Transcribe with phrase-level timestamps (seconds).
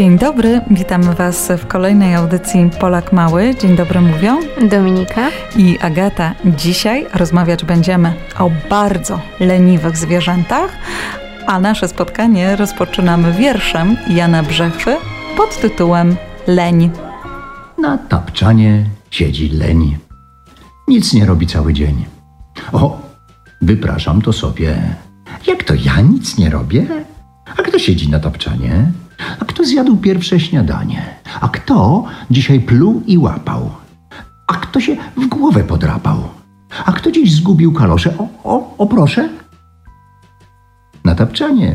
[0.00, 3.54] Dzień dobry, witamy Was w kolejnej audycji Polak Mały.
[3.60, 4.38] Dzień dobry mówią
[4.70, 6.34] Dominika i Agata.
[6.44, 10.70] Dzisiaj rozmawiać będziemy o bardzo leniwych zwierzętach,
[11.46, 14.96] a nasze spotkanie rozpoczynamy wierszem Jana Brzechwy
[15.36, 16.90] pod tytułem Leń.
[17.78, 19.98] Na tapczanie siedzi leń.
[20.88, 22.04] Nic nie robi cały dzień.
[22.72, 23.00] O,
[23.62, 24.76] wypraszam to sobie.
[25.46, 26.86] Jak to ja nic nie robię?
[27.56, 28.92] A kto siedzi na tapczanie?
[29.40, 31.02] A kto zjadł pierwsze śniadanie?
[31.40, 33.70] A kto dzisiaj pluł i łapał?
[34.46, 36.28] A kto się w głowę podrapał?
[36.86, 38.18] A kto dziś zgubił kalosze?
[38.18, 39.28] O, o, o proszę.
[41.04, 41.74] Na tapczanie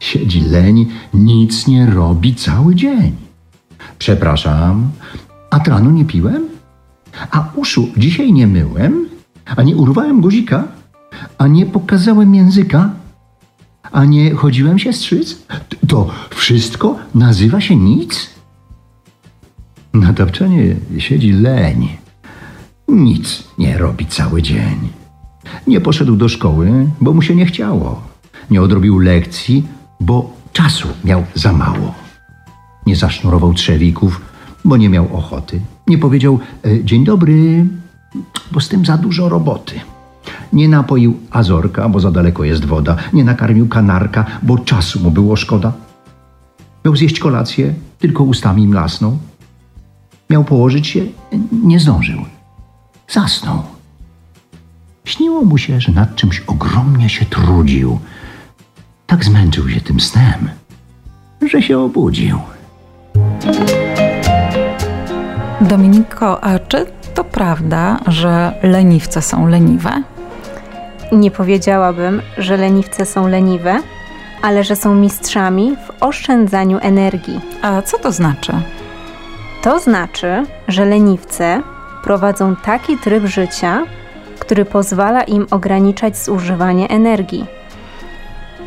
[0.00, 3.12] siedzi leń, nic nie robi cały dzień.
[3.98, 4.90] Przepraszam,
[5.50, 6.48] a tranu nie piłem?
[7.30, 9.08] A uszu dzisiaj nie myłem?
[9.56, 10.64] A nie urwałem guzika?
[11.38, 12.90] A nie pokazałem języka?
[13.92, 15.42] A nie chodziłem się strzyc?
[15.96, 18.30] To wszystko nazywa się nic?
[19.94, 21.88] Na tapczanie siedzi leń.
[22.88, 24.88] Nic nie robi cały dzień.
[25.66, 28.02] Nie poszedł do szkoły, bo mu się nie chciało.
[28.50, 29.66] Nie odrobił lekcji,
[30.00, 31.94] bo czasu miał za mało.
[32.86, 34.20] Nie zasznurował trzewików,
[34.64, 35.60] bo nie miał ochoty.
[35.86, 37.66] Nie powiedział e, dzień dobry,
[38.52, 39.80] bo z tym za dużo roboty.
[40.52, 42.96] Nie napoił azorka, bo za daleko jest woda.
[43.12, 45.85] Nie nakarmił kanarka, bo czasu mu było szkoda.
[46.86, 49.18] Miał zjeść kolację, tylko ustami mlasnął.
[50.30, 51.04] Miał położyć się,
[51.52, 52.20] nie zdążył.
[53.08, 53.62] Zasnął.
[55.04, 57.98] Śniło mu się, że nad czymś ogromnie się trudził.
[59.06, 60.48] Tak zmęczył się tym snem,
[61.50, 62.38] że się obudził.
[65.60, 70.02] Dominiko, a czy to prawda, że leniwce są leniwe?
[71.12, 73.82] Nie powiedziałabym, że leniwce są leniwe,
[74.46, 77.40] ale że są mistrzami w oszczędzaniu energii.
[77.62, 78.52] A co to znaczy?
[79.62, 81.62] To znaczy, że leniwce
[82.02, 83.82] prowadzą taki tryb życia,
[84.38, 87.46] który pozwala im ograniczać zużywanie energii.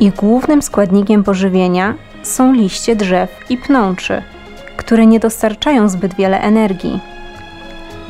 [0.00, 4.22] Ich głównym składnikiem pożywienia są liście drzew i pnączy,
[4.76, 7.00] które nie dostarczają zbyt wiele energii.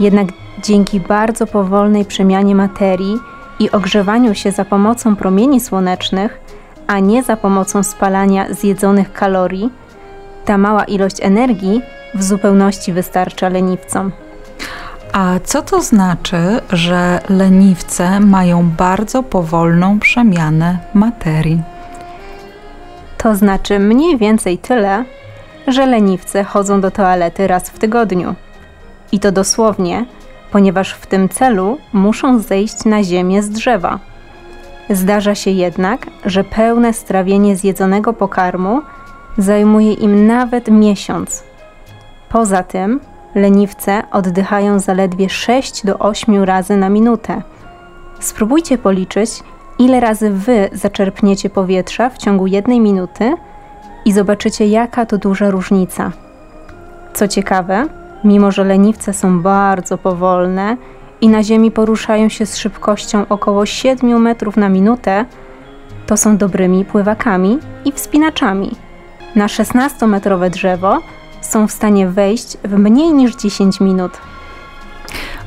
[0.01, 0.29] Jednak
[0.63, 3.19] dzięki bardzo powolnej przemianie materii
[3.59, 6.41] i ogrzewaniu się za pomocą promieni słonecznych,
[6.91, 9.71] a nie za pomocą spalania zjedzonych kalorii,
[10.45, 11.83] ta mała ilość energii
[12.15, 14.13] w zupełności wystarcza leniwcom.
[15.13, 21.63] A co to znaczy, że leniwce mają bardzo powolną przemianę materii?
[23.19, 25.05] To znaczy mniej więcej tyle,
[25.67, 28.35] że leniwce chodzą do toalety raz w tygodniu.
[29.13, 30.07] I to dosłownie,
[30.53, 34.10] ponieważ w tym celu muszą zejść na ziemię z drzewa.
[34.91, 38.83] Zdarza się jednak, że pełne strawienie zjedzonego pokarmu
[39.39, 41.45] zajmuje im nawet miesiąc.
[42.29, 43.01] Poza tym,
[43.35, 47.43] leniwce oddychają zaledwie 6 do 8 razy na minutę.
[48.21, 49.31] Spróbujcie policzyć,
[49.79, 53.35] ile razy wy zaczerpniecie powietrza w ciągu jednej minuty
[54.05, 56.13] i zobaczycie, jaka to duża różnica.
[57.15, 57.87] Co ciekawe,
[58.25, 60.77] mimo że leniwce są bardzo powolne
[61.21, 65.25] i na ziemi poruszają się z szybkością około 7 metrów na minutę,
[66.07, 68.71] to są dobrymi pływakami i wspinaczami.
[69.37, 70.99] Na 16-metrowe drzewo
[71.41, 74.13] są w stanie wejść w mniej niż 10 minut.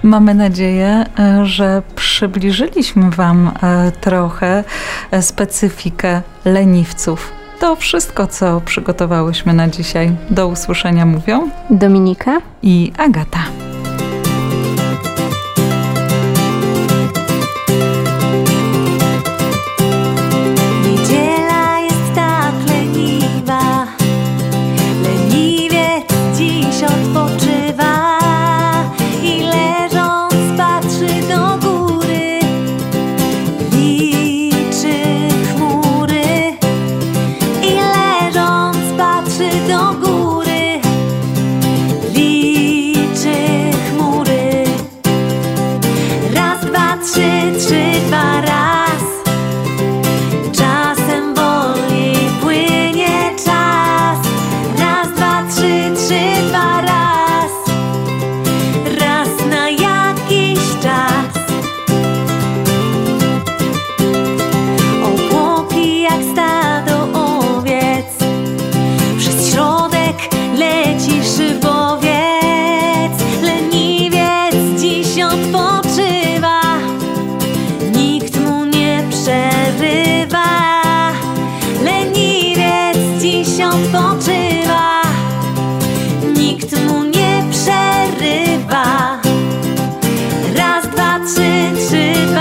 [0.04, 4.64] Mamy nadzieję, e, że przybliżyliśmy Wam e, trochę
[5.12, 7.32] e, specyfikę leniwców.
[7.60, 10.12] To wszystko, co przygotowałyśmy na dzisiaj.
[10.30, 13.63] Do usłyszenia mówią Dominika i Agata.
[91.26, 92.33] 最最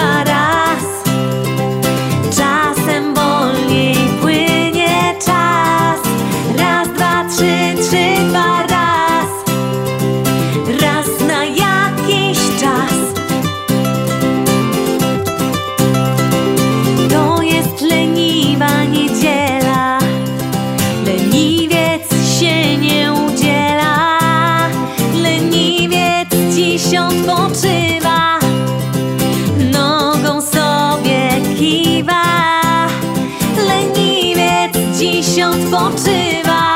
[35.43, 36.72] ksiądz.